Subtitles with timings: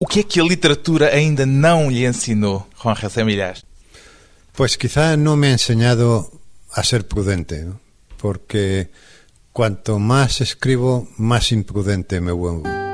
[0.00, 3.64] O que é que a literatura ainda não lhe ensinou, Juan José Millás?
[4.52, 6.30] Pues quizá no me ha enseñado
[6.70, 7.66] a ser prudente,
[8.16, 8.90] porque
[9.52, 12.87] cuanto más escribo, más imprudente me vuelvo.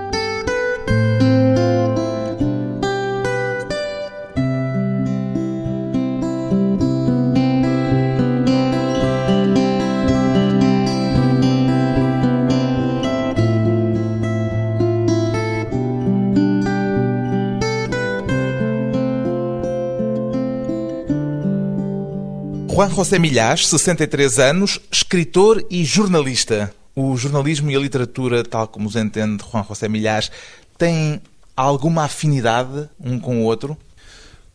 [22.84, 26.70] Juan José Milhás, 63 anos, escritor e jornalista.
[26.94, 30.30] O jornalismo e a literatura, tal como os entende Juan José Milhás,
[30.76, 31.18] têm
[31.56, 33.78] alguma afinidade um com o outro?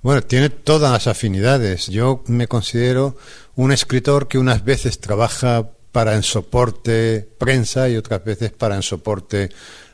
[0.03, 1.87] Bueno, tiene todas las afinidades.
[1.87, 3.17] Yo me considero
[3.55, 8.83] un escritor que unas veces trabaja para en soporte prensa y otras veces para en
[8.83, 9.49] soporte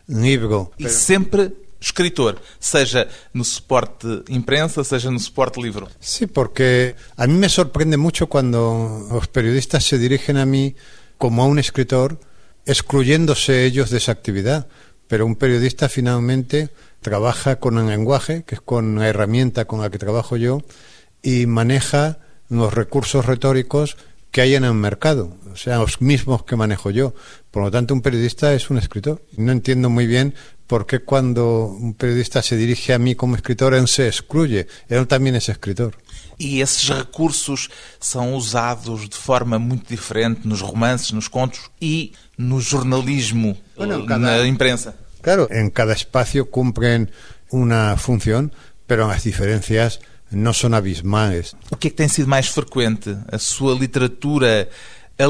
[0.08, 0.74] libro.
[0.78, 1.54] E sempre
[1.86, 5.88] escritor, seja no suporte imprensa, seja no suporte livro.
[6.00, 10.76] Sí, porque a mí me sorprende mucho cuando los periodistas se dirigen a mí
[11.18, 12.20] como a un escritor,
[12.66, 14.68] excluyéndose ellos de esa actividad.
[15.08, 16.70] Pero un periodista finalmente
[17.02, 20.64] trabaja con el lenguaje, que es con la herramienta con la que trabajo yo,
[21.22, 22.18] y maneja
[22.50, 23.98] los recursos retóricos
[24.32, 27.14] que hay en el mercado, o sea, los mismos que manejo yo.
[27.52, 29.24] Por lo tanto, un periodista es un escritor.
[29.38, 30.34] No entiendo muy bien
[30.68, 34.68] por qué cuando un periodista se dirige a mí como escritor, él se excluye.
[34.90, 35.96] Él también es escritor.
[36.40, 42.60] E esses recursos são usados de forma muito diferente nos romances, nos contos e no
[42.62, 44.96] jornalismo, Bueno, eh, cada- na imprensa.
[45.22, 47.10] Claro, en cada espacio cumplen
[47.52, 48.52] una función,
[48.86, 50.00] pero las diferencias
[50.30, 51.56] no son abismales.
[51.72, 53.16] O que é que tem sido mais frequente?
[53.32, 54.68] A sua literatura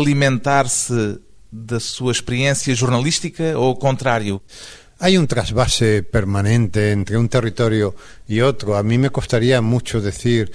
[0.10, 1.20] alimentar-se
[1.52, 4.42] da sua experiência jornalística ou o contrário?
[5.00, 7.96] Hay un trasvase permanente entre un territorio
[8.28, 8.78] y otro.
[8.78, 10.52] A mí me costaría mucho decir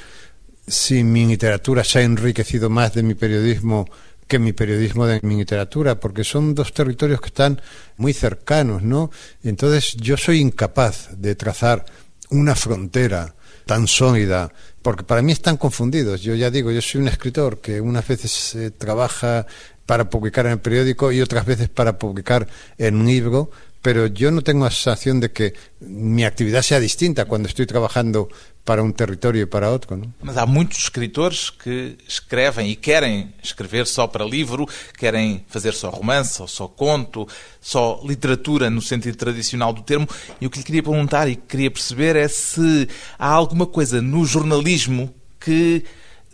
[0.67, 3.87] si mi literatura se ha enriquecido más de mi periodismo
[4.27, 7.61] que mi periodismo de mi literatura, porque son dos territorios que están
[7.97, 9.11] muy cercanos, ¿no?
[9.43, 11.85] Entonces yo soy incapaz de trazar
[12.31, 13.35] una frontera
[13.67, 16.23] tan sólida, porque para mí están confundidos.
[16.23, 19.47] Yo ya digo, yo soy un escritor que unas veces eh, trabaja
[19.85, 22.47] para publicar en el periódico y otras veces para publicar
[22.79, 23.51] en un libro,
[23.83, 28.29] pero yo no tengo la sensación de que mi actividad sea distinta cuando estoy trabajando
[28.65, 30.13] para un territorio y para otro, ¿no?
[30.21, 35.89] Mas há muitos escritores que escrevem e querem escrever só para livro, querem fazer só
[35.89, 37.27] romance, ou só conto,
[37.61, 40.07] só literatura no sentido tradicional do termo.
[40.41, 42.87] E o que lhe queria perguntar e que queria perceber é se
[43.19, 45.83] há alguma coisa no jornalismo que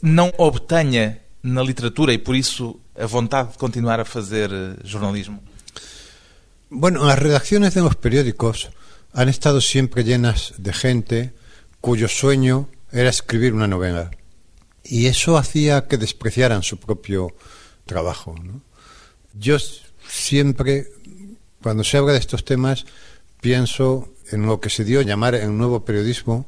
[0.03, 5.41] não obtenha na literatura e por isso a vontade de continuar a fazer eh, jornalismo.
[6.79, 8.69] Bueno, las redacciones de los periódicos
[9.15, 11.33] han estado siempre llenas de gente
[11.81, 14.11] cuyo sueño era escribir una novela.
[14.85, 17.35] Y eso hacía que despreciaran su propio
[17.87, 18.35] trabajo.
[19.33, 19.57] Yo
[20.07, 20.89] siempre,
[21.63, 22.85] cuando se habla de estos temas,
[23.41, 26.47] pienso en lo que se dio a llamar el nuevo periodismo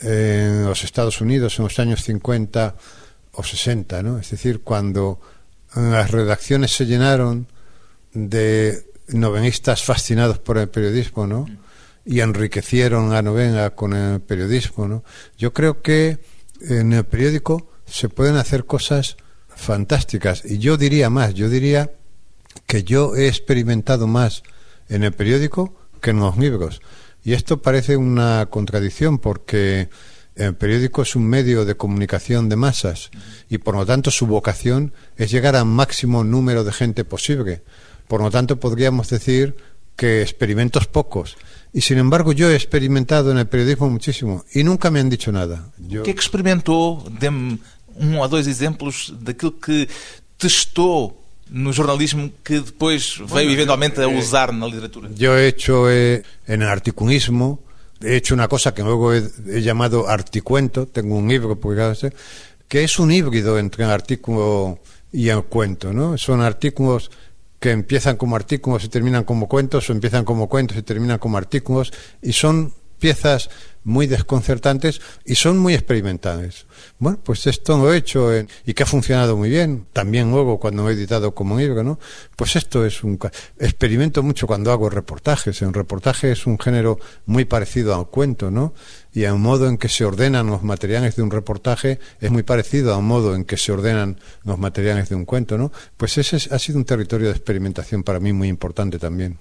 [0.00, 2.76] en los Estados Unidos en los años 50
[3.32, 4.18] o 60, ¿no?
[4.18, 5.20] Es decir, cuando
[5.76, 7.46] las redacciones se llenaron
[8.14, 11.46] de novelistas fascinados por el periodismo, ¿no?
[12.04, 15.04] Y enriquecieron la novela con el periodismo, ¿no?
[15.36, 16.20] Yo creo que
[16.60, 19.16] en el periódico se pueden hacer cosas
[19.48, 20.44] fantásticas.
[20.44, 21.90] Y yo diría más, yo diría
[22.66, 24.42] que yo he experimentado más
[24.88, 26.80] en el periódico que en los libros.
[27.22, 29.88] Y esto parece una contradicción porque
[30.36, 33.10] el periódico es un medio de comunicación de masas
[33.48, 37.62] y por lo tanto su vocación es llegar al máximo número de gente posible.
[38.10, 39.54] Por lo tanto podríamos decir
[39.94, 41.36] que experimentos pocos.
[41.72, 45.30] Y sin embargo yo he experimentado en el periodismo muchísimo y nunca me han dicho
[45.30, 45.70] nada.
[45.78, 46.00] Yo...
[46.00, 47.06] O que é que experimentou?
[47.06, 47.62] Dê-me
[47.94, 49.86] um ou dois exemplos daquilo que
[50.36, 55.06] testou no jornalismo que depois veio eventualmente a usar na literatura.
[55.14, 57.62] Yo he hecho eh, en el articulismo,
[58.02, 61.94] he hecho una cosa que luego he, he llamado articuento, tengo un libro publicado,
[62.66, 64.80] que es un híbrido entre el artículo
[65.12, 66.18] y el cuento, ¿no?
[66.18, 67.10] Son artículos
[67.60, 71.36] que empiezan como artículos y terminan como cuentos, o empiezan como cuentos y terminan como
[71.36, 71.92] artículos,
[72.22, 73.50] y son piezas
[73.82, 76.66] muy desconcertantes y son muy experimentales.
[76.98, 79.86] Bueno, pues esto lo he hecho en- y que ha funcionado muy bien.
[79.94, 81.98] También luego cuando he editado como libro, ¿no?
[82.36, 83.18] Pues esto es un...
[83.58, 85.62] Experimento mucho cuando hago reportajes.
[85.62, 88.74] En reportaje es un género muy parecido al cuento, ¿no?
[89.14, 92.94] Y el modo en que se ordenan los materiales de un reportaje es muy parecido
[92.94, 95.72] al modo en que se ordenan los materiales de un cuento, ¿no?
[95.96, 99.38] Pues ese es- ha sido un territorio de experimentación para mí muy importante también.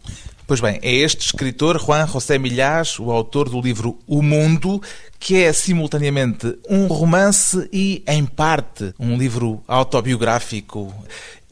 [0.50, 4.82] Pois bem, é este escritor, Juan José Milhas, o autor do livro O Mundo,
[5.20, 10.92] que é simultaneamente um romance e, em parte, um livro autobiográfico.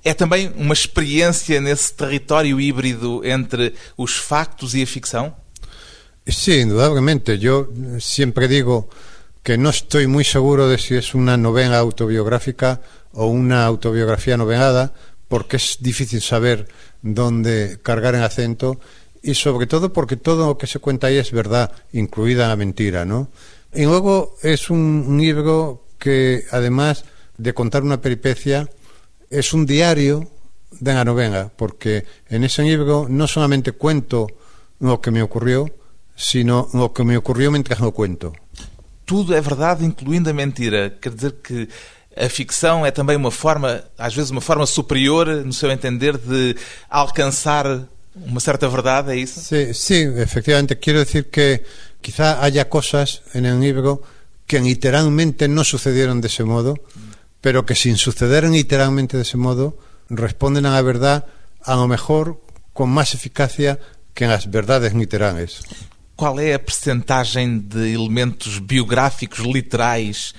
[0.04, 5.32] É também uma experiência nesse território híbrido entre os factos e a ficção?
[6.28, 7.38] Sí, indudablemente.
[7.38, 7.68] Yo
[8.00, 8.90] siempre digo
[9.44, 12.82] que no estoy muy seguro de si es una novela autobiográfica
[13.14, 14.92] o una autobiografía novelada,
[15.28, 16.68] porque es difícil saber
[17.02, 18.80] dónde cargar el acento
[19.22, 23.06] y sobre todo porque todo lo que se cuenta ahí es verdad, incluida la mentira,
[23.06, 23.30] ¿no?
[23.74, 27.04] Y luego es un, libro que, además
[27.38, 28.70] de contar una peripecia,
[29.30, 30.32] es un diario
[30.72, 34.28] de la novela, porque en ese libro no solamente cuento
[34.80, 35.70] lo que me ocurrió,
[36.16, 38.34] sino lo que me ocurrió mientras lo cuento.
[39.06, 41.00] Tudo é verdade, incluindo a mentira.
[41.00, 41.70] Quer dizer que
[42.20, 46.56] a ficção é também uma forma, às vezes uma forma superior, no seu entender, de
[46.90, 47.66] alcançar
[48.16, 49.40] uma certa verdade, é isso?
[49.42, 50.76] Sí, sí, efectivamente.
[50.76, 51.64] Quiero decir que
[52.02, 54.02] quizá haya cosas en el libro
[54.48, 56.76] que literalmente no sucedieron de ese modo,
[57.42, 59.78] pero que sin suceder literalmente de ese modo
[60.10, 61.26] responden a la verdad
[61.64, 62.42] a lo mejor
[62.74, 63.80] con más eficacia
[64.14, 65.62] que en las verdades literales.
[66.16, 70.34] Qual é a percentagem de elementos biográficos literais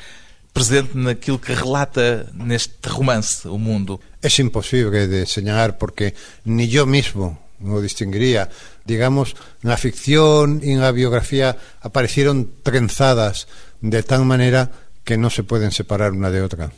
[0.59, 4.01] presente naquilo que relata neste romance, O Mundo?
[4.21, 8.51] Es imposible de señalar porque ni yo mismo lo distinguiría.
[8.85, 13.47] Digamos, en la ficción y en la biografía aparecieron trenzadas
[13.81, 14.73] de tal manera
[15.05, 16.73] que no se pueden separar una de otra.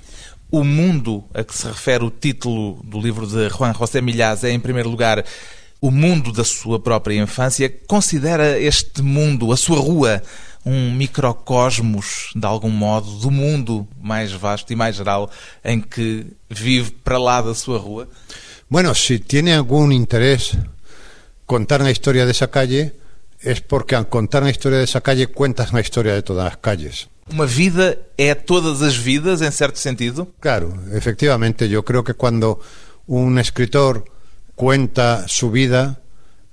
[0.50, 4.50] O mundo a que se refere o título do livro de Juan José Milhaz é,
[4.52, 5.24] em primeiro lugar,
[5.80, 7.72] o mundo da sua própria infância.
[7.86, 10.20] Considera este mundo, a sua rua,
[10.64, 15.30] um microcosmos, de algum modo, do mundo mais vasto e mais geral
[15.64, 18.08] em que vive para lá da sua rua?
[18.68, 20.56] Bueno, si tiene algún interés
[21.46, 22.94] contar la historia de esa calle,
[23.40, 26.56] es porque al contar la historia de esa calle cuentas la historia de todas las
[26.58, 27.08] calles.
[27.32, 30.28] Uma vida é todas as vidas, em certo sentido?
[30.40, 32.60] Claro, efectivamente, yo creo que cuando
[33.06, 34.04] un escritor
[34.56, 36.00] cuenta su vida,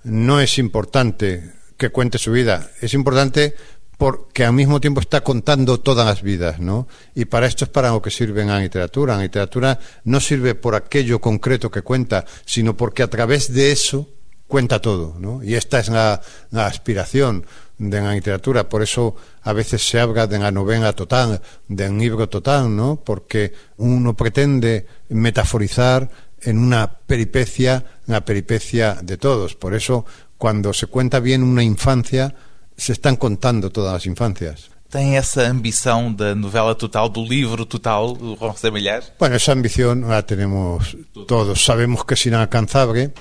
[0.04, 3.56] no es importante que cuente su vida, es importante
[3.98, 6.88] porque al mismo tiempo está contando todas las vidas, ¿no?
[7.16, 9.16] Y para esto es para lo que sirve la literatura.
[9.16, 14.08] La literatura no sirve por aquello concreto que cuenta, sino porque a través de eso
[14.48, 15.44] cuenta todo, ¿no?
[15.44, 16.22] Y esta es la,
[16.52, 17.46] aspiración
[17.80, 18.70] de la literatura.
[18.70, 23.02] Por eso a veces se habla de la novela total, del libro total, ¿no?
[23.04, 26.10] Porque uno pretende metaforizar
[26.42, 29.56] en una peripecia la peripecia de todos.
[29.56, 30.06] Por eso,
[30.38, 32.36] cuando se cuenta bien una infancia,
[32.78, 34.70] se están contando todas las infancias.
[34.90, 39.12] Tem essa ambição da novela total, do livro total, do José Milhaz?
[39.20, 40.96] Bueno, esa ambición la tenemos
[41.28, 41.66] todos.
[41.66, 43.12] Sabemos que es inalcanzable,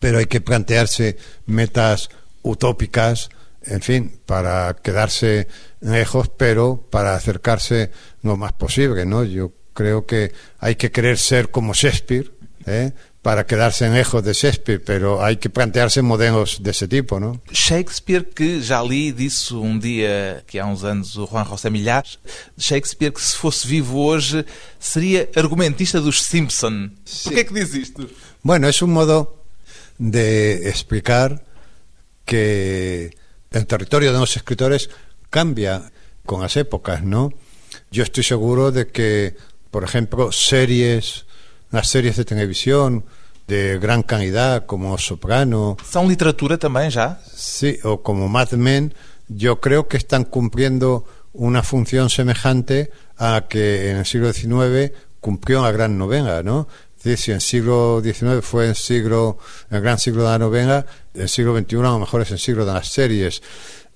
[0.00, 1.16] pero hay que plantearse
[1.46, 2.10] metas
[2.42, 3.30] utópicas,
[3.62, 5.48] en fin, para quedarse
[5.80, 7.90] lejos, pero para acercarse
[8.22, 9.24] lo más posible, ¿no?
[9.24, 12.30] Yo creo que hay que querer ser como Shakespeare,
[12.66, 12.92] ¿eh?
[13.22, 17.40] Para quedarse en lejos de Shakespeare, pero hay que plantearse modelos de ese tipo, ¿no?
[17.50, 22.18] Shakespeare, que já li, disse um dia, que há uns anos, o Juan José Milhaz,
[22.56, 24.44] Shakespeare que se fosse vivo hoje
[24.78, 26.90] seria argumentista dos Simpson.
[27.24, 28.08] Por que é que diz isto?
[28.42, 29.44] Bueno, es un modo
[29.98, 31.42] de explicar
[32.24, 33.10] que
[33.50, 34.90] el territorio de los escritores
[35.28, 35.90] cambia
[36.24, 37.32] con las épocas, ¿no?
[37.90, 39.34] Yo estoy seguro de que,
[39.70, 41.24] por ejemplo, series,
[41.70, 43.04] las series de televisión
[43.46, 47.18] de gran calidad como Soprano, São literatura também já?
[47.34, 48.92] sí, o como Mad Men,
[49.28, 55.62] yo creo que están cumpliendo una función semejante a que en el siglo XIX cumplió
[55.62, 56.68] la gran novela, ¿no?
[56.98, 59.38] Es decir, si en el siglo XIX fue el siglo,
[59.70, 62.66] el gran siglo de la novela, el siglo XXI a lo mejor es el siglo
[62.66, 63.40] de las series.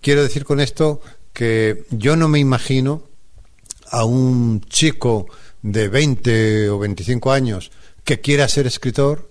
[0.01, 1.01] Quiero decir con esto
[1.33, 3.03] que yo no me imagino
[3.91, 5.27] a un chico
[5.63, 7.71] de 20 o 25 años
[8.05, 9.31] que quiera ser escritor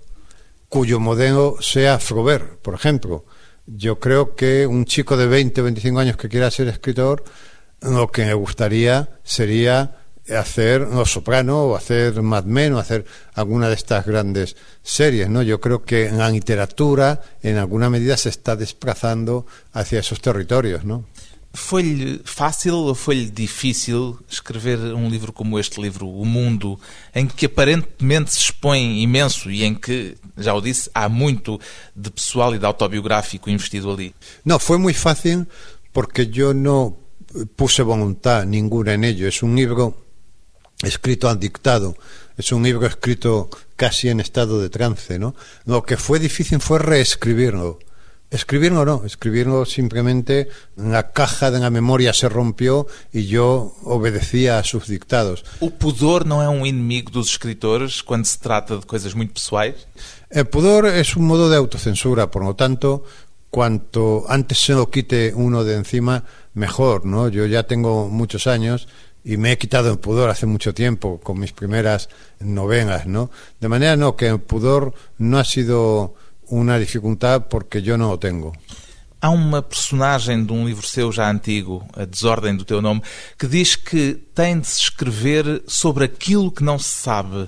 [0.69, 3.25] cuyo modelo sea Flaubert, por ejemplo.
[3.67, 7.23] Yo creo que un chico de 20 o 25 años que quiera ser escritor,
[7.81, 9.97] lo que me gustaría sería
[10.29, 15.41] hacer Los Soprano o hacer Mad Men o hacer alguna de estas grandes series, ¿no?
[15.41, 21.05] Yo creo que la literatura en alguna medida se está desplazando hacia esos territorios, ¿no?
[21.53, 26.79] Foi-lhe fácil ou foi-lhe difícil escrever um livro como este livro, O Mundo,
[27.13, 31.60] em que aparentemente se expõe imenso e em que, já o disse, há muito
[31.93, 34.15] de pessoal e de autobiográfico investido ali?
[34.46, 35.46] No, fue muy fácil
[35.91, 36.98] porque yo no
[37.55, 39.27] puse voluntad ninguna en ello.
[39.27, 40.05] Es un libro
[40.84, 41.96] escrito al dictado,
[42.38, 45.20] es un libro escrito casi en estado de trance.
[45.65, 47.79] Lo que fue difícil fue reescribirlo,
[48.31, 50.47] Escribirlo no, escribirlo simplemente
[50.77, 55.43] la caja de la memoria se rompió e yo obedecía a sus dictados.
[55.59, 59.85] O pudor não é um inimigo dos escritores quando se trata de coisas muito pessoais?
[60.29, 63.03] El pudor es un modo de autocensura, por lo tanto,
[63.50, 66.23] cuanto antes se lo quite uno de encima,
[66.53, 67.27] mejor, ¿no?
[67.27, 68.88] Yo ya tengo muchos años
[69.25, 72.07] y me he quitado el pudor hace mucho tiempo con mis primeras
[72.39, 73.29] novenas, ¿no?
[73.59, 76.15] De manera no que el pudor no ha sido
[76.51, 78.53] una dificultad porque yo no lo tengo.
[79.20, 83.01] Há uma personagem de um livro seu já antigo, A Desordem do Teu Nome,
[83.38, 87.48] que diz que tem de se escrever sobre aquilo que não se sabe.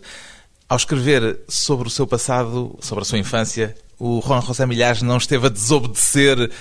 [0.70, 5.18] Ao escrever sobre o seu passado, sobre a sua infância, o Juan José Milhares não
[5.18, 6.52] esteve a desobedecer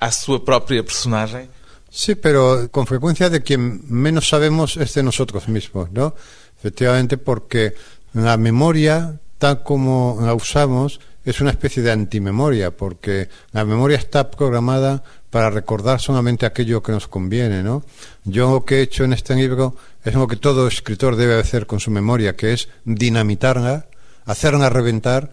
[0.00, 1.48] à sua própria personagem?
[1.90, 6.14] Sí, pero con frecuencia de quien menos sabemos es de nosotros mismos, ¿no?
[6.58, 7.74] Efectivamente, porque
[8.14, 14.30] la memoria, tal como la usamos, es una especie de antimemoria, porque la memoria está
[14.30, 17.82] programada para recordar solamente aquello que nos conviene, ¿no?
[18.24, 21.66] Yo lo que he hecho en este libro es lo que todo escritor debe hacer
[21.66, 23.86] con su memoria, que es dinamitarla,
[24.26, 25.32] hacerla reventar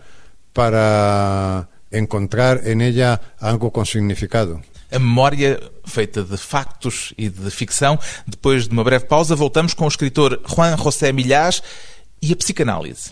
[0.54, 4.62] para encontrar en ella algo con significado.
[4.92, 7.98] A memória feita de factos e de ficção.
[8.28, 11.62] Depois de uma breve pausa, voltamos com o escritor Juan José Milhás
[12.22, 13.12] e a psicanálise.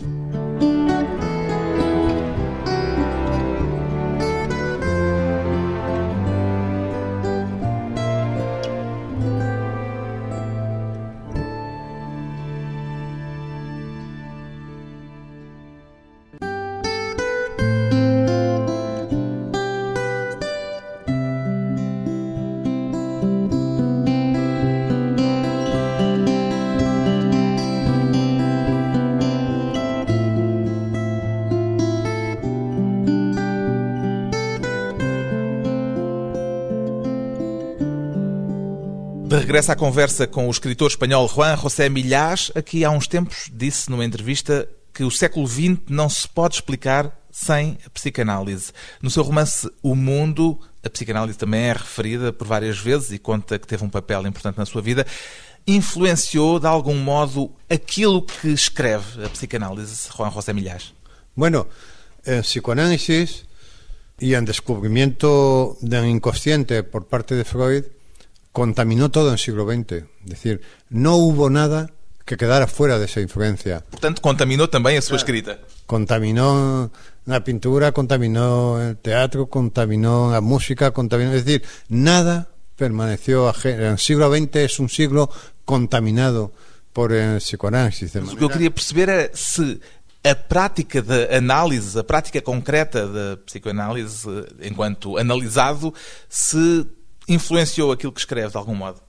[39.50, 43.50] De regresso à conversa com o escritor espanhol Juan José Millás, aqui há uns tempos
[43.52, 48.72] disse numa entrevista que o século XX não se pode explicar sem a psicanálise.
[49.02, 53.58] No seu romance O Mundo, a psicanálise também é referida por várias vezes e conta
[53.58, 55.04] que teve um papel importante na sua vida.
[55.66, 60.94] Influenciou, de algum modo, aquilo que escreve a psicanálise, Juan José Millás?
[61.34, 61.66] Bueno,
[62.24, 63.46] en psicoanálisis
[64.16, 67.82] y en descubrimiento del inconsciente por parte de Freud,
[68.52, 69.92] contaminó todo en el siglo XX.
[69.92, 71.90] Es decir, no hubo nada
[72.24, 73.80] que quedara fuera de esa influencia.
[73.90, 75.58] Portanto, contaminou também a sua escrita.
[75.86, 76.92] Contaminó
[77.26, 81.32] la pintura, contaminó el teatro, contaminó la música, contaminó.
[81.32, 83.90] Es decir, nada permaneció ajeno.
[83.90, 85.30] El siglo XX es un siglo
[85.64, 86.52] contaminado
[86.92, 88.12] por el psicoanálisis.
[88.12, 89.80] De Mas o que eu queria perceber era se
[90.22, 94.28] a prática de análise, a prática concreta da psicoanálise,
[94.60, 95.94] enquanto analisado,
[96.28, 96.86] se
[97.30, 99.00] influenciou aquilo que escreve de algum modo.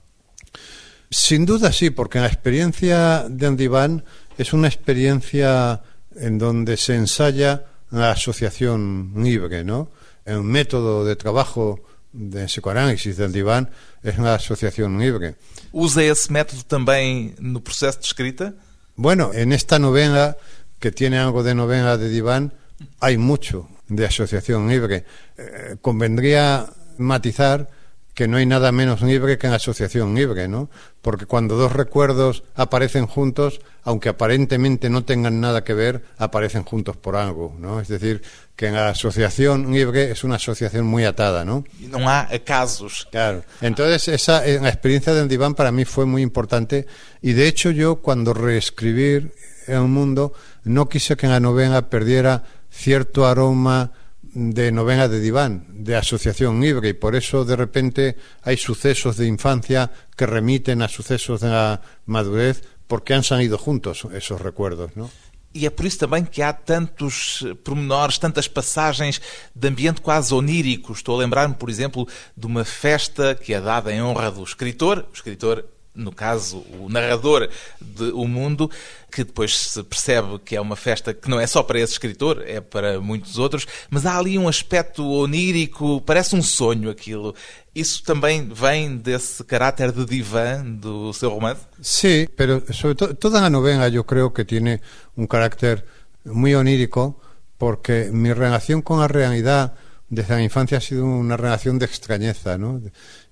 [1.09, 4.05] Sin duda sí, porque la experiencia de Andiván
[4.37, 5.81] es una experiencia
[6.15, 9.89] en donde se ensaya la asociación libre, ¿no?
[10.23, 11.81] El método de trabajo
[12.13, 13.69] de psicoanálisis de Andiván
[14.03, 15.35] es una asociación libre.
[15.73, 18.53] Usa esse método também no processo de escrita?
[18.95, 20.37] Bueno, en esta novela,
[20.79, 22.53] que tiene algo de novela de Diván,
[22.99, 25.05] hay mucho de asociación libre.
[25.37, 27.69] Eh, convendría matizar
[28.13, 30.69] que no hay nada menos libre que en asociación libre, ¿no?
[31.01, 36.97] Porque cuando dos recuerdos aparecen juntos, aunque aparentemente no tengan nada que ver, aparecen juntos
[36.97, 37.79] por algo, ¿no?
[37.79, 38.21] Es decir,
[38.55, 41.63] que en la asociación libre es una asociación muy atada, ¿no?
[41.81, 43.07] E não há acasos.
[43.09, 43.43] Claro.
[43.61, 46.85] Entonces, esa eh, la experiencia del diván para mí fue muy importante
[47.21, 49.33] y de hecho yo cuando reescribir
[49.67, 53.91] El Mundo no quise que en la novela perdiera cierto aroma
[54.33, 59.27] de novena de diván, de asociación libre, y por eso de repente hay sucesos de
[59.27, 65.09] infancia que remiten a sucesos de madurez porque han salido juntos esos recuerdos, ¿no?
[65.53, 69.21] E é por isso também que há tantos pormenores, tantas passagens
[69.53, 70.93] de ambiente quase onírico.
[70.93, 72.07] Estou a lembrar-me, por exemplo,
[72.37, 75.05] de uma festa que é dada em honra do escritor.
[75.13, 77.49] Escritor no caso, o narrador
[77.81, 78.71] de O Mundo,
[79.11, 82.43] que depois se percebe que é uma festa que não é só para esse escritor,
[82.47, 87.35] é para muitos outros, mas há ali um aspecto onírico, parece um sonho aquilo.
[87.75, 91.61] Isso também vem desse caráter de divã do seu romance?
[91.81, 94.81] Sí, pero sobre todo toda la novela yo creo que tiene
[95.15, 95.85] un carácter
[96.25, 97.19] muy onírico
[97.57, 99.73] porque mi relación con la realidad
[100.11, 102.81] desde la infancia ha sido una relación de extrañeza, ¿no?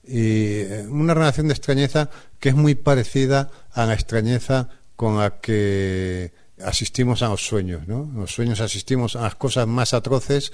[0.07, 2.09] y una relación de extrañeza
[2.39, 6.31] que es muy parecida a la extrañeza con la que
[6.63, 8.09] asistimos a los sueños, ¿no?
[8.15, 10.51] Los sueños asistimos a las cosas más atroces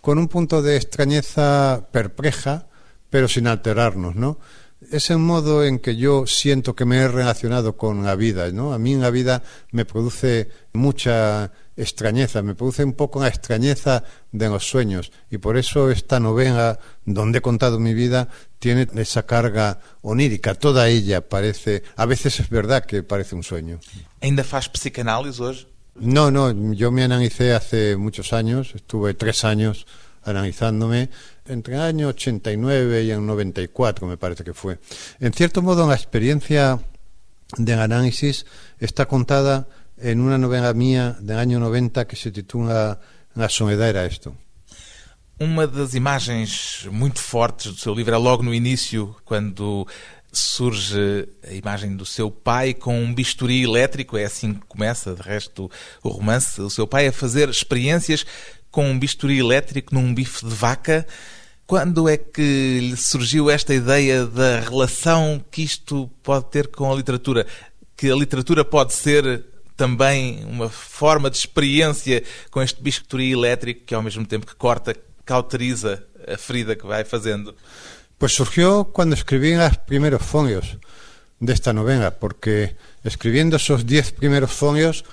[0.00, 2.66] con un punto de extrañeza perpleja,
[3.08, 4.38] pero sin alterarnos, ¿no?
[4.90, 8.74] Es el modo en que yo siento que me he relacionado con la vida, ¿no?
[8.74, 14.04] A mí en la vida me produce mucha extrañeza, me produce un poco la extrañeza
[14.32, 18.28] de los sueños y por eso esta novela donde he contado mi vida
[18.58, 23.80] tiene esa carga onírica, toda ella parece, a veces es verdad que parece un sueño.
[24.20, 25.66] ¿Ainda faz psicanálisis hoy?
[25.96, 29.86] No, no, yo me analicé hace muchos años, estuve tres años
[30.24, 31.10] analizándome
[31.46, 34.78] entre el año 89 y el 94, me parece que fue.
[35.20, 36.80] En cierto modo, la experiencia
[37.58, 38.46] del análisis
[38.78, 43.00] está contada en una novela mía del año 90 que se titula
[43.34, 44.36] La soledad era esto.
[45.38, 49.86] Uma das imagens muito fortes do seu livro é logo no início, quando
[50.32, 55.22] surge a imagem do seu pai com um bisturi elétrico, é assim que começa, de
[55.22, 55.70] resto,
[56.02, 56.60] o romance.
[56.60, 58.24] O seu pai a fazer experiências
[58.70, 61.06] com um bisturi elétrico num bife de vaca.
[61.66, 66.94] Quando é que lhe surgiu esta ideia da relação que isto pode ter com a
[66.94, 67.46] literatura?
[67.96, 73.94] Que a literatura pode ser também uma forma de experiência com este bisturi elétrico que,
[73.94, 77.54] ao mesmo tempo que corta, cauteriza a ferida que vai fazendo?
[78.18, 80.78] Pues surgió cuando escribí los primeros folios
[81.40, 85.04] de esta novela, porque escribiendo esos diez primeros folios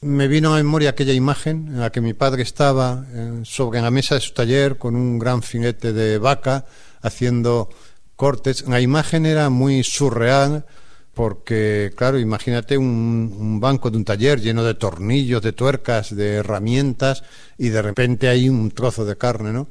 [0.00, 3.90] me vino a memoria aquella imagen en la que mi padre estaba eh, sobre la
[3.90, 6.66] mesa de su taller con un gran filete de vaca
[7.00, 7.70] haciendo
[8.14, 8.68] cortes.
[8.68, 10.66] La imagen era muy surreal
[11.14, 16.34] porque, claro, imagínate un, un, banco de un taller lleno de tornillos, de tuercas, de
[16.34, 17.22] herramientas
[17.56, 19.68] y de repente hay un trozo de carne, ¿no?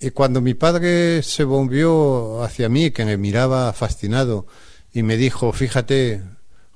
[0.00, 4.46] Y cuando mi padre se volvió hacia mí, que me miraba fascinado,
[4.92, 6.22] y me dijo, fíjate,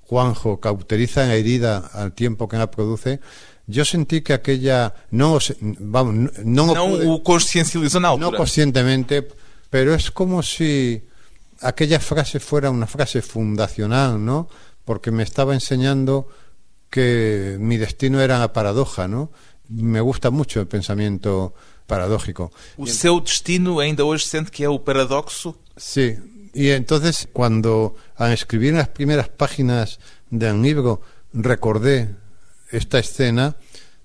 [0.03, 3.21] Juanjo, cauteriza la herida al tiempo que la produce,
[3.67, 9.27] yo sentí que aquella no vamos no no, pude, consciencializó na no conscientemente
[9.71, 11.03] pero es como si
[11.61, 14.49] aquella frase fuera una frase fundacional no
[14.85, 16.29] porque me estaba enseñando
[16.91, 19.31] que mi destino era la paradoja no
[19.69, 21.55] me gusta mucho el pensamiento
[21.87, 22.53] paradójico.
[22.77, 25.57] O seu destino ainda hoje sente que é o paradoxo?
[25.77, 26.19] Sí,
[26.55, 29.99] y entonces cuando al escribir las primeras páginas
[30.31, 31.01] del libro
[31.33, 32.11] recordé
[32.71, 33.57] esta escena,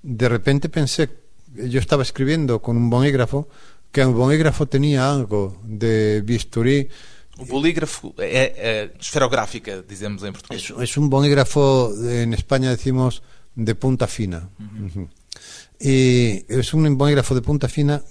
[0.01, 1.09] de repente pensé,
[1.53, 3.47] yo estaba escribiendo con un bolígrafo,
[3.91, 6.89] que el bolígrafo tenía algo de bisturí.
[7.37, 10.63] O bolígrafo é, é esferográfica, dizemos em português.
[10.63, 13.23] Es, es, un bolígrafo, en España decimos,
[13.55, 14.49] de punta fina.
[14.59, 14.83] Uh -huh.
[14.83, 15.09] Uh -huh.
[15.79, 18.01] Y es un bolígrafo de punta fina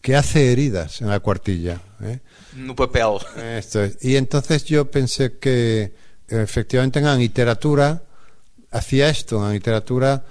[0.00, 1.80] que hace heridas en la cuartilla.
[2.02, 2.20] ¿eh?
[2.56, 3.18] No papel.
[3.56, 3.96] Esto es.
[4.02, 5.94] Y entonces yo pensé que
[6.28, 8.02] efectivamente en la literatura
[8.70, 10.24] hacía esto, en la literatura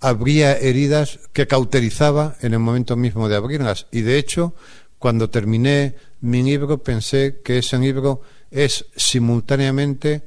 [0.00, 3.86] habría heridas que cauterizaba en el momento mismo de abrirlas.
[3.90, 4.54] Y de hecho,
[4.98, 10.22] cuando terminé mi libro, pensé que ese libro es simultáneamente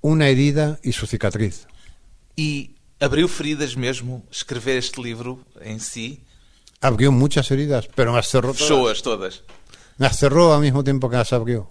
[0.00, 1.66] una herida y su cicatriz.
[2.36, 6.20] Y abriu feridas mesmo escrever este livro em si?
[6.80, 8.68] Abriu muchas heridas, pero las cerró todas.
[8.68, 9.42] Fechou-as todas.
[9.98, 11.66] Las cerró ao mesmo tempo que las abriu.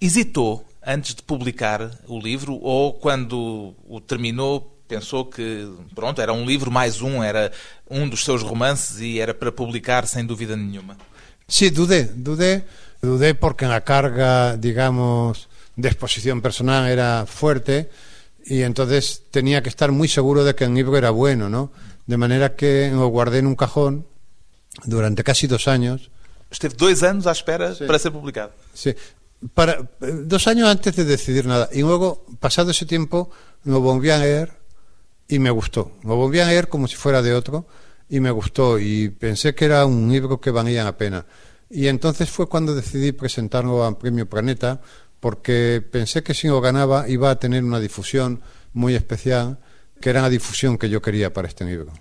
[0.00, 6.44] Hesitou antes de publicar o livro ou quando o terminou pensou que pronto era um
[6.44, 7.50] livro mais um era
[7.90, 10.96] um dos seus romances e era para publicar sem dúvida nenhuma
[11.48, 12.66] sí dudé dudé
[13.02, 17.90] dudé porque la carga digamos de exposición personal era fuerte
[18.44, 21.70] y entonces tenía que estar muy seguro de que el libro era bueno no
[22.06, 24.06] de manera que lo guardé en un cajón
[24.84, 26.10] durante casi dos años.
[26.50, 27.84] Esteve dois anos à espera sí.
[27.84, 28.52] para ser publicado.
[28.72, 28.94] Sí.
[29.54, 31.68] Para dos años antes de decidir nada.
[31.72, 33.30] Y luego pasado ese tiempo
[33.64, 34.52] lo volví a leer
[35.28, 35.92] y me gustó.
[36.04, 37.66] Lo volví a leer como si fuera de otro
[38.08, 41.26] y me gustó y pensé que era un libro que valía la pena.
[41.68, 44.80] Y entonces fue cuando decidí presentarlo al Premio Planeta
[45.20, 48.40] porque pensé que si lo ganaba iba a tener una difusión
[48.72, 49.58] muy especial
[50.00, 51.92] que era la difusión que yo quería para este libro.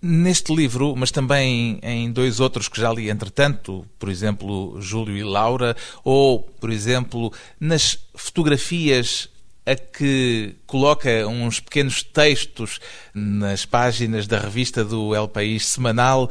[0.00, 5.22] Neste livro, mas também em dois outros que já li entretanto, por exemplo, Júlio e
[5.22, 9.28] Laura, ou, por exemplo, nas fotografias
[9.64, 12.80] a que coloca uns pequenos textos
[13.14, 16.28] nas páginas da revista do El País semanal,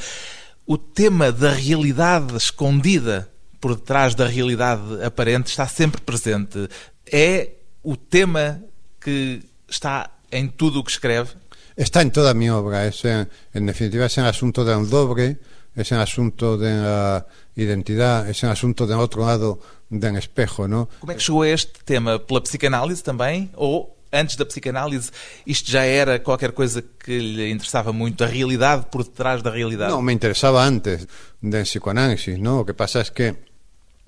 [0.65, 6.67] o tema da realidade escondida por detrás da realidade aparente está sempre presente.
[7.06, 8.62] É o tema
[9.00, 11.41] que está em tudo o que escreve?
[11.76, 12.86] está en toda mi obra.
[12.86, 15.39] Es, en, en definitiva, es el asunto del doble,
[15.76, 19.60] es el asunto de la identidad, es el asunto del outro lado
[19.91, 20.88] del espejo, ¿no?
[21.01, 22.17] Como é que chegou a este tema?
[22.17, 23.51] Pela psicanálise também?
[23.56, 25.12] Ou antes da psicanálise,
[25.45, 29.91] isto já era qualquer coisa que lhe interessava muito, a realidade por detrás da realidade?
[29.91, 31.08] No, me interesaba antes
[31.41, 32.60] del psicoanálisis, ¿no?
[32.60, 33.36] Lo que pasa es que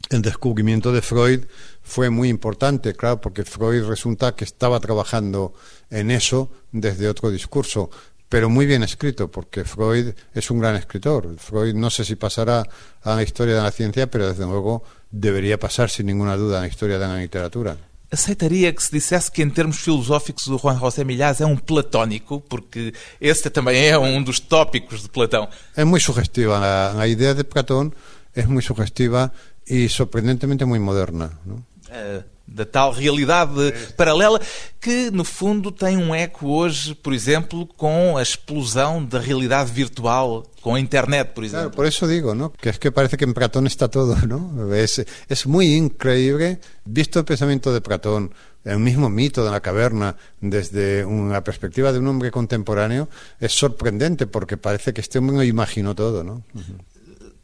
[0.09, 1.45] el descubrimiento de Freud
[1.81, 5.53] fue muy importante, claro, porque Freud resulta que estaba trabajando
[5.89, 7.89] en eso desde otro discurso,
[8.33, 11.35] pero muy bien escrito, porque Freud es un gran escritor.
[11.37, 12.67] Freud no sé si pasará
[13.03, 16.61] a la historia de la ciencia, pero desde luego debería pasar sin ninguna duda en
[16.63, 17.77] la historia de la literatura.
[18.09, 22.41] Aceitaria que se dissesse que, em termos filosóficos, o Juan José Millás é um platónico,
[22.41, 25.47] porque esse também é um dos tópicos de Platão.
[25.77, 27.93] Es muy sugestiva, la, la idea de Platón
[28.33, 29.31] es muy sugestiva
[29.63, 31.39] y sorprendentemente muy moderna.
[31.45, 31.63] ¿no?
[31.91, 34.39] Eh, da tal realidade paralela
[34.79, 40.43] que, no fundo, tem um eco hoje, por exemplo, com a explosão da realidade virtual,
[40.61, 41.69] com a internet, por exemplo.
[41.69, 42.51] Claro, por eso digo, ¿no?
[42.51, 44.73] Que es que parece que en Platón está todo, ¿no?
[44.75, 48.33] Es, es muy increíble, visto el pensamiento de Platón,
[48.65, 54.27] el mismo mito de la caverna, desde una perspectiva de un hombre contemporáneo, es sorprendente
[54.27, 56.43] porque parece que este hombre lo imaginó todo, ¿no?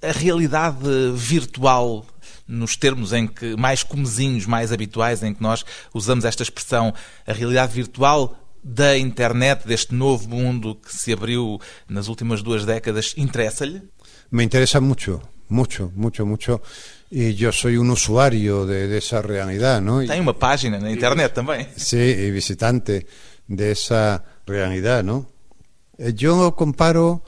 [0.02, 2.06] A realidade virtual
[2.48, 6.94] nos termos em que mais comezinhos, mais habituais, em que nós usamos esta expressão,
[7.28, 13.14] a realidade virtual da internet, deste novo mundo que se abriu nas últimas duas décadas,
[13.18, 13.82] interessa-lhe?
[14.32, 16.62] Me interesa mucho, mucho, mucho, mucho.
[17.12, 21.68] Y yo soy un usuario de, de esa realidad, Tem uma página na internet também.
[21.76, 23.08] Sí, y visitante
[23.48, 25.26] de esa realidad, ¿no?
[25.98, 27.24] Eh, Yo comparo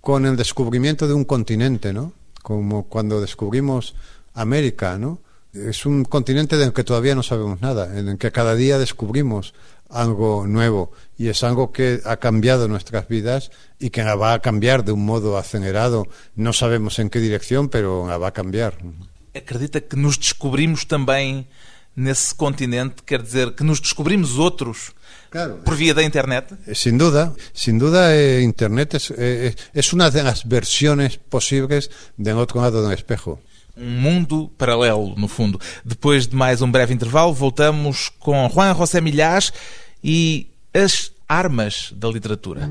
[0.00, 2.12] con el descubrimiento de un continente, ¿no?
[2.42, 3.94] Como cuando descubrimos
[4.34, 5.20] América, ¿no?
[5.52, 9.52] Es un continente del que todavía no sabemos nada, en el que cada día descubrimos
[9.88, 14.38] algo nuevo y es algo que ha cambiado nuestras vidas y que la va a
[14.38, 16.06] cambiar de un modo acelerado.
[16.36, 18.78] No sabemos en qué dirección, pero la va a cambiar.
[19.34, 21.46] Acredita que nos descobrimos também
[21.96, 24.90] nesse continente, quer dizer, que nos descobrimos outros
[25.30, 25.60] Claro.
[25.64, 26.52] por via da internet?
[26.66, 31.88] Eh, Sin duda, sin duda, eh, Internet es, eh, es una de las versiones posibles
[32.16, 33.38] del otro lado del espejo.
[33.76, 35.58] Um mundo paralelo, no fundo.
[35.84, 39.52] Depois de mais um breve intervalo, voltamos com Juan José Milhás
[40.02, 42.68] e as armas da literatura.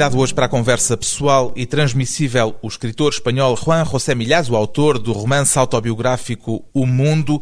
[0.00, 4.56] Convidado hoje para a conversa pessoal e transmissível, o escritor espanhol Juan José Milhás, o
[4.56, 7.38] autor do romance autobiográfico O Mundo.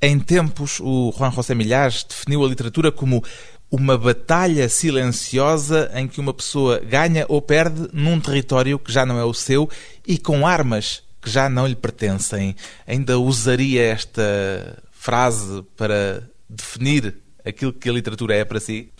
[0.00, 3.24] Em tempos, o Juan José Milhás definiu a literatura como
[3.68, 9.18] uma batalha silenciosa em que uma pessoa ganha ou perde num território que já não
[9.18, 9.68] é o seu
[10.06, 12.54] e com armas que já não lhe pertencem.
[12.86, 18.92] Ainda usaria esta frase para definir aquilo que a literatura é para si?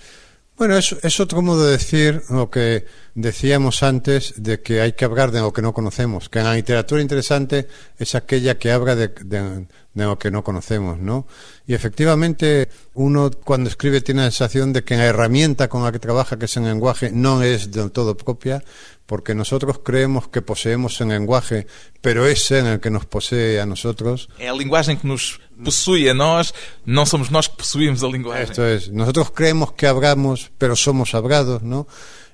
[0.57, 5.05] Bueno, es, es otro modo de decir lo que decíamos antes de que hay que
[5.05, 9.09] hablar de lo que no conocemos, que la literatura interesante es aquella que habla de,
[9.09, 11.27] de- de lo que no conocemos, ¿no?
[11.67, 15.99] Y efectivamente uno cuando escribe tiene la sensación de que la herramienta con la que
[15.99, 18.63] trabaja, que es el lenguaje, no es del todo propia,
[19.07, 21.67] porque nosotros creemos que poseemos el lenguaje,
[22.01, 24.29] pero es en el que nos posee a nosotros.
[24.39, 26.53] É a linguagem que nos possui a nós,
[26.85, 28.45] não somos nós que possuímos a linguagem.
[28.45, 31.87] Esto es, nosotros creemos que hablamos, pero somos hablados, ¿no?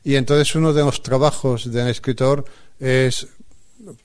[0.02, 2.44] Y entonces uno de los trabajos del escritor
[2.80, 3.28] es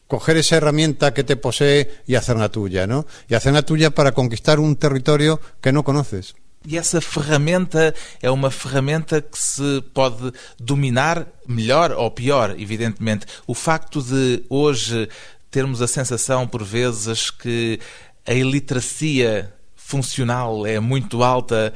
[0.08, 3.06] coger esa herramienta que te posee y hacerla tuya, ¿no?
[3.28, 6.36] Y hacerla tuya para conquistar un territorio que no conoces.
[6.70, 13.26] E essa ferramenta é uma ferramenta que se pode dominar melhor ou pior, evidentemente.
[13.48, 15.08] O facto de hoje
[15.50, 17.80] termos a sensação, por vezes, que
[18.26, 21.74] a iliteracia funcional é muito alta,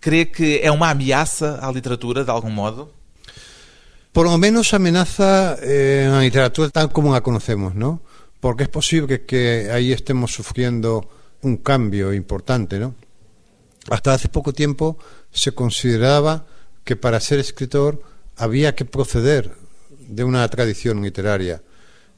[0.00, 2.88] crê que é uma ameaça à literatura, de algum modo?
[4.12, 8.00] Por lo menos amenaza eh, la literatura tal como la conocemos, ¿no?
[8.38, 11.10] Porque es posible que ahí estemos sufriendo
[11.42, 12.94] un cambio importante, ¿no?
[13.88, 14.98] Hasta hace poco tiempo
[15.32, 16.46] se consideraba
[16.84, 18.02] que para ser escritor
[18.36, 19.52] había que proceder
[19.98, 21.62] de una tradición literaria.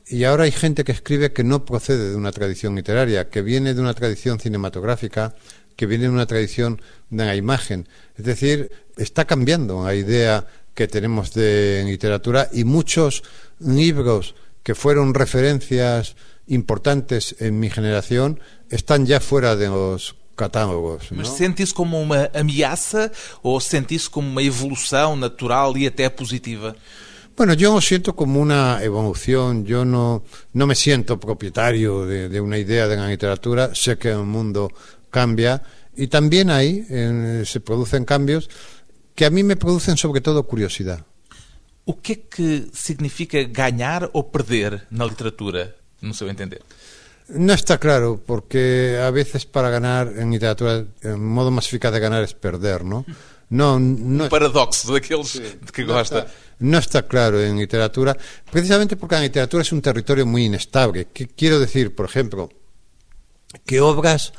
[0.06, 3.74] Y ahora hay gente que escribe que no procede de una tradición literaria, que viene
[3.74, 5.34] de una tradición cinematográfica,
[5.76, 7.88] que viene de una tradición de la imagen.
[8.16, 13.22] Es decir, está cambiando la idea que tenemos de literatura y muchos
[13.60, 21.10] libros que fueron referencias importantes en mi generación están ya fuera de los catálogos.
[21.10, 23.10] Mas sente isso como uma ameaça
[23.42, 26.74] ou sente isso como uma evolução natural e até positiva?
[27.36, 32.58] Bueno, yo siento como una evolución, yo no, no me siento propietario de, de una
[32.58, 34.70] idea de la literatura, sé que el mundo
[35.10, 35.62] cambia
[35.96, 38.50] y también ahí eh, se producen cambios
[39.14, 41.04] que a mí me producen sobre todo curiosidad.
[41.84, 46.62] O que é que significa ganhar ou perder na literatura, no seu entender?
[47.34, 52.00] No está claro, porque a veces para ganar en literatura el modo más eficaz de
[52.00, 53.06] ganar es perder, ¿no?
[53.48, 56.20] No, no, Um paradoxo daqueles de que no gosta.
[56.20, 58.16] está, no está claro en literatura,
[58.50, 61.08] precisamente porque la literatura es un territorio muy inestable.
[61.12, 62.48] ¿Qué quiero decir, por ejemplo?
[63.66, 64.32] Que obras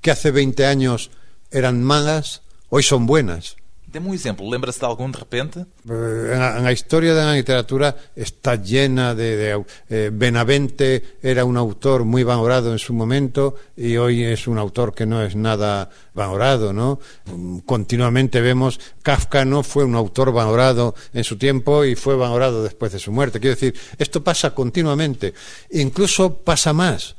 [0.00, 1.10] que hace 20 años
[1.50, 3.56] eran malas, hoy son buenas.
[3.92, 4.48] Dê-me um exemplo.
[4.48, 5.66] Lembra-se de algum de repente?
[5.88, 9.36] Eh, la historia de la literatura está llena de...
[9.36, 14.58] de, eh, Benavente era un autor muy valorado en su momento y hoy es un
[14.58, 17.00] autor que no es nada valorado, ¿no?
[17.26, 22.62] Mm, Continuamente vemos Kafka no fue un autor valorado en su tiempo y fue valorado
[22.62, 23.40] después de su muerte.
[23.40, 25.34] Quiero decir, esto pasa continuamente.
[25.70, 27.16] Incluso pasa más.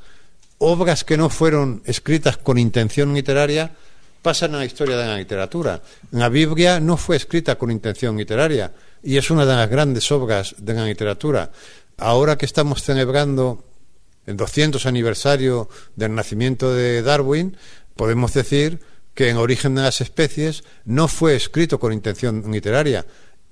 [0.57, 3.75] Obras que no fueron escritas con intención literaria
[4.21, 5.81] pasan a la historia de la literatura.
[6.11, 10.55] La Biblia no fue escrita con intención literaria y es una de las grandes obras
[10.57, 11.51] de la literatura.
[11.97, 13.65] Ahora que estamos celebrando
[14.25, 17.57] el 200 aniversario del nacimiento de Darwin,
[17.95, 18.79] podemos decir
[19.13, 23.05] que en Origen de las especies no fue escrito con intención literaria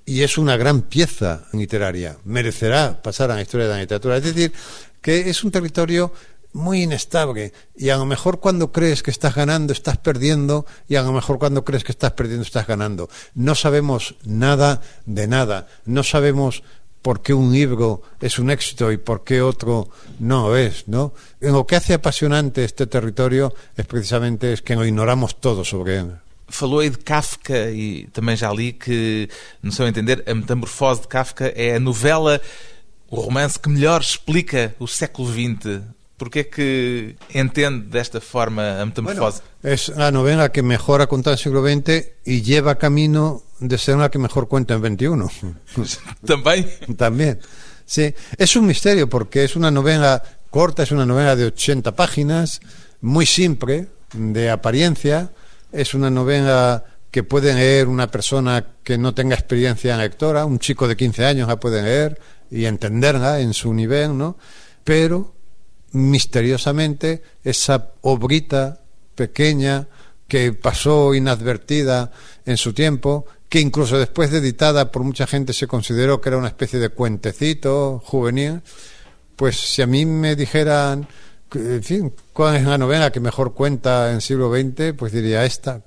[0.06, 2.18] y es una gran pieza literaria.
[2.26, 4.18] Merecerá pasar a la historia de la literatura.
[4.18, 4.54] Es decir,
[5.02, 6.14] que es un territorio
[6.54, 11.04] muy inestable y a lo mejor cuando crees que estás ganando estás perdiendo y a
[11.04, 13.10] lo mejor cuando crees que estás perdiendo estás ganando.
[13.36, 16.64] No sabemos nada de nada, no sabemos
[17.02, 21.14] por qué un libro es un éxito y por qué otro no es, ¿no?
[21.40, 25.98] En lo que hace apasionante este territorio es precisamente es que lo ignoramos todo sobre
[25.98, 26.20] él.
[26.50, 29.30] Falou aí de Kafka e também já li que,
[29.62, 32.42] no seu entender, a Metamorfose de Kafka é a novela,
[33.08, 35.99] o romance que melhor explica o século XX.
[36.20, 39.42] Porquê que entende desta forma a Metamorfose?
[39.64, 43.96] Es la novela que mejor ha contado el siglo XX y lleva camino de ser
[43.96, 45.08] la que mejor cuenta en XXI.
[46.28, 46.68] Também?
[46.98, 47.40] También.
[47.86, 52.60] Sí, es un misterio porque es una novela corta, es una novela de 80 páginas,
[53.00, 55.32] muy simple, de apariencia,
[55.72, 60.60] es una novela que puede leer una persona que no tenga experiencia en lectora, un
[60.60, 62.20] chico de 15 años la puede leer
[62.52, 64.38] y entenderla en su nivel, ¿no?
[64.84, 65.39] Pero
[65.92, 68.82] misteriosamente esa obrita
[69.16, 69.88] pequeña
[70.28, 72.12] que pasó inadvertida
[72.46, 76.38] en su tiempo, que incluso después de editada por mucha gente se consideró que era
[76.38, 78.62] una especie de cuentecito juvenil,
[79.36, 81.08] pues si a mí me dijeran,
[81.56, 85.82] en fin, cuál es la novela que mejor cuenta en siglo XX, pues diría esta.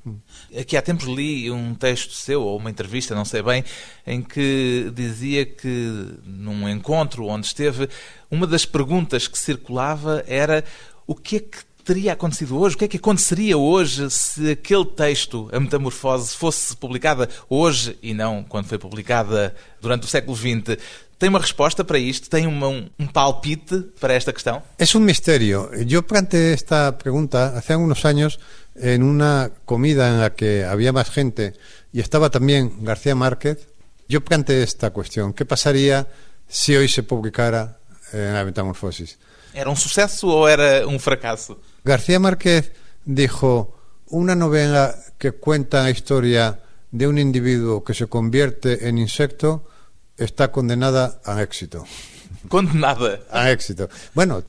[0.59, 3.65] Aqui há tempos li um texto seu, ou uma entrevista, não sei bem,
[4.07, 7.89] em que dizia que num encontro onde esteve,
[8.31, 10.65] uma das perguntas que circulava era
[11.07, 14.85] o que é que teria acontecido hoje, o que é que aconteceria hoje se aquele
[14.85, 20.79] texto, a Metamorfose, fosse publicada hoje e não quando foi publicada durante o século XX.
[21.19, 22.29] Tem uma resposta para isto?
[22.29, 24.61] Tem uma, um, um palpite para esta questão?
[24.77, 25.71] Es un misterio.
[25.87, 28.41] Yo planteé esta pregunta hace algunos años
[28.75, 31.55] en una comida en la que había más gente
[31.93, 33.69] y estaba también García Márquez.
[34.09, 35.33] Yo planteé esta cuestión.
[35.33, 36.07] ¿Qué pasaría
[36.49, 37.79] si hoy se publicara
[38.13, 39.19] eh, la Metamorfosis?
[39.55, 41.61] Era um sucesso ou era um fracasso?
[41.85, 42.73] García Márquez
[43.05, 49.69] dijo, una novela que cuenta la historia de un individuo que se convierte en insecto
[50.17, 51.85] está condenada al éxito.
[52.49, 53.21] Condenada.
[53.31, 53.89] A éxito.
[54.15, 54.43] Bueno,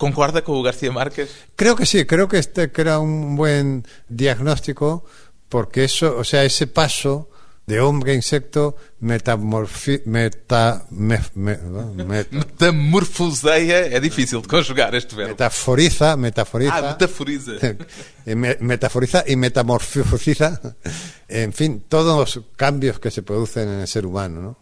[0.00, 1.28] concorda com o García Márquez?
[1.60, 5.04] creo que sí, creo que este que era un buen diagnóstico
[5.52, 7.28] porque eso, o sea, ese paso
[7.66, 11.58] de hombre a insecto metamorfi, meta, me- me-
[12.32, 15.30] Metamorfoseia é difícil de conjugar este verbo.
[15.32, 16.74] metaforiza, metaforiza.
[16.76, 17.52] Ah, metaforiza.
[18.26, 20.60] Me- metaforiza y metamorfosiza,
[21.28, 24.58] en fin, todos los cambios que se producen en el ser humano, ¿no?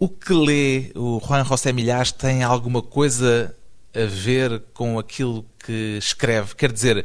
[0.00, 3.52] O que lê o Juan José Milhas tem alguma coisa
[3.94, 6.54] a ver com aquilo que escreve?
[6.54, 7.04] Quer dizer,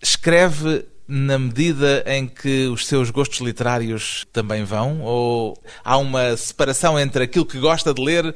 [0.00, 5.00] escreve na medida em que os seus gostos literários também vão?
[5.02, 8.34] Ou há uma separação entre aquilo que gosta de ler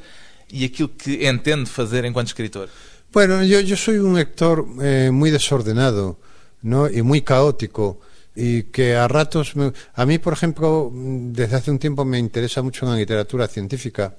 [0.51, 2.69] e aquilo que entende fazer enquanto escritor?
[3.13, 6.19] Bueno, yo, yo soy un lector eh, muy desordenado,
[6.63, 6.89] ¿no?
[6.89, 8.01] Y muy caótico.
[8.35, 9.55] Y que a ratos.
[9.55, 14.17] me- a mí, por ejemplo, desde hace un tiempo me interesa mucho la literatura científica.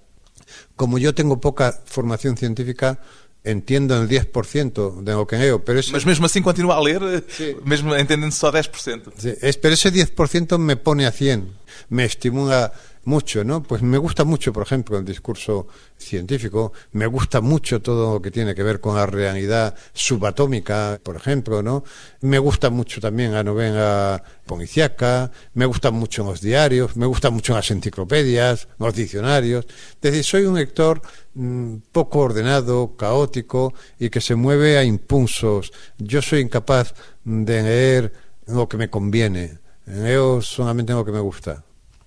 [0.75, 2.99] Como yo tengo poca formación científica,
[3.43, 7.23] entiendo el 10% de lo que leo, pero ese, Mas mesmo assim continua a ler,
[7.27, 7.57] Sim.
[7.65, 9.11] mesmo entendendo só 10%.
[9.17, 11.51] Sí, es- pero ese 10% me pone a 100,
[11.89, 12.71] me estimula
[13.05, 13.63] mucho, ¿no?
[13.63, 18.31] Pues me gusta mucho, por ejemplo, el discurso científico, me gusta mucho todo lo que
[18.31, 21.83] tiene que ver con la realidad subatómica, por ejemplo, ¿no?
[22.21, 27.53] Me gusta mucho también la novela policíaca, me gustan mucho los diarios, me gustan mucho
[27.53, 29.65] las enciclopedias, los diccionarios.
[29.65, 31.01] Es decir, soy un lector
[31.33, 35.73] mm, poco ordenado, caótico y que se mueve a impulsos.
[35.97, 38.13] Yo soy incapaz de leer
[38.47, 39.59] lo que me conviene.
[39.85, 41.63] Leo solamente lo que me gusta.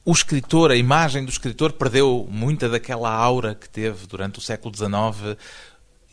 [0.06, 4.72] O escritor, a imagem do escritor, perdeu muita daquela aura que teve durante o século
[4.72, 5.36] XIX.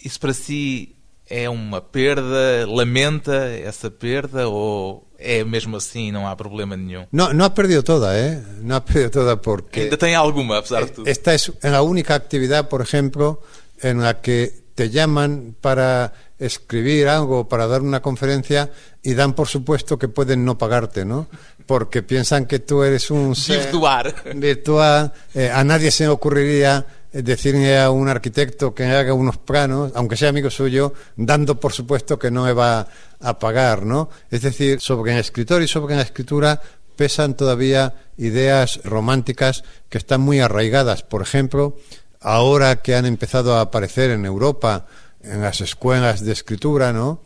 [0.03, 0.95] Isso para si
[1.29, 2.65] é uma perda?
[2.67, 4.49] Lamenta essa perda?
[4.49, 7.06] Ou é mesmo assim não há problema nenhum?
[7.12, 8.43] No, no ha perdido toda, ¿eh?
[8.62, 9.82] No ha perdido toda porque...
[9.82, 11.08] Ainda tem alguma, apesar de tudo.
[11.08, 13.41] Esta es la única actividad, por ejemplo,
[13.79, 19.47] en la que te llaman para escribir algo, para dar una conferencia y dan por
[19.47, 21.27] supuesto que pueden no pagarte, ¿no?
[21.65, 24.13] Porque piensan que tú eres un ser ar.
[24.36, 25.13] virtual.
[25.34, 29.91] eh, a nadie se le ocurriría eh, decirle a un arquitecto que haga unos planos,
[29.95, 32.88] aunque sea amigo suyo, dando por supuesto que no me va
[33.19, 34.10] a pagar, ¿no?
[34.30, 36.60] Es decir, sobre el escritor y sobre la escritura
[36.95, 41.04] pesan todavía ideas románticas que están muy arraigadas.
[41.04, 41.78] Por ejemplo,
[42.19, 44.86] ahora que han empezado a aparecer en Europa,
[45.23, 47.21] en las escuelas de escritura, ¿no?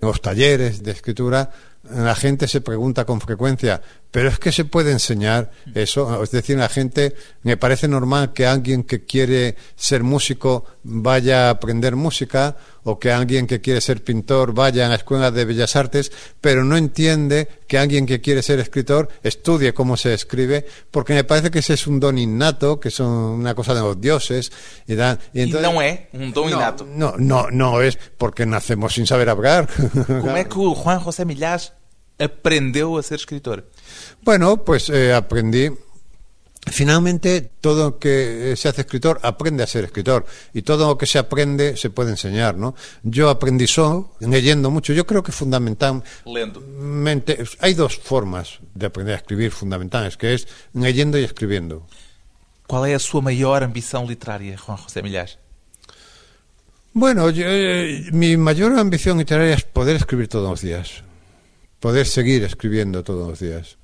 [0.00, 1.50] En los talleres de escritura,
[1.82, 3.82] la gente se pregunta con frecuencia,
[4.12, 6.22] pero es que se puede enseñar eso.
[6.22, 11.50] Es decir, la gente, me parece normal que alguien que quiere ser músico vaya a
[11.50, 15.76] aprender música o que alguien que quiere ser pintor vaya a la escuela de bellas
[15.76, 21.14] artes, pero no entiende que alguien que quiere ser escritor estudie cómo se escribe, porque
[21.14, 24.52] me parece que ese es un don innato, que es una cosa de los dioses.
[24.86, 26.86] Y, da- y E entonces- não é um dom no.
[26.86, 29.68] No, no, no es porque nacemos sin saber hablar.
[30.06, 31.72] Como é que Juan José Milhas
[32.18, 33.64] aprendeu a ser escritor?
[34.22, 35.70] Bueno, pues eh, aprendí.
[36.64, 40.24] Finalmente, todo lo que eh, se hace escritor aprende a ser escritor
[40.54, 42.76] y todo lo que se aprende se puede enseñar, ¿no?
[43.02, 44.92] Yo aprendí solo, leyendo mucho.
[44.92, 51.18] Yo creo que fundamentalmente hay dos formas de aprender a escribir fundamentales, que es leyendo
[51.18, 51.84] y escribiendo.
[52.72, 55.38] Qual é a sua maior ambição literária, Juan José Milhas?
[56.94, 61.02] Bueno, yo, eh, mi mayor ambición literaria es poder escribir todos los días,
[61.82, 63.76] poder seguir escribiendo todos los días.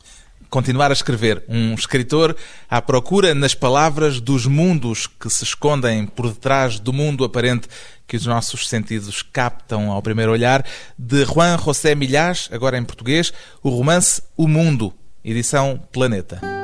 [0.48, 1.44] Continuar a escrever.
[1.46, 2.34] Um escritor
[2.70, 7.68] à procura nas palavras dos mundos que se escondem por detrás do mundo aparente
[8.06, 10.64] que os nossos sentidos captam ao primeiro olhar.
[10.96, 13.30] De Juan José Milhas, agora em português,
[13.62, 16.57] o romance O Mundo, edição Planeta.